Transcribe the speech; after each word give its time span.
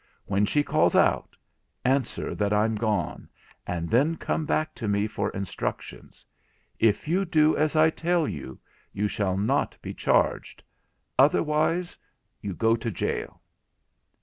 When 0.25 0.47
she 0.47 0.63
calls 0.63 0.95
out, 0.95 1.35
answer 1.85 2.33
that 2.33 2.51
I'm 2.51 2.73
gone, 2.73 3.29
and 3.67 3.87
then 3.87 4.15
come 4.15 4.47
back 4.47 4.73
to 4.73 4.87
me 4.87 5.05
for 5.05 5.29
instructions. 5.29 6.25
If 6.79 7.07
you 7.07 7.23
do 7.23 7.55
as 7.55 7.75
I 7.75 7.91
tell 7.91 8.27
you, 8.27 8.57
you 8.93 9.07
shall 9.07 9.37
not 9.37 9.77
be 9.79 9.93
charged—otherwise, 9.93 11.99
you 12.41 12.55
go 12.55 12.75
to 12.75 12.89
jail.' 12.89 13.43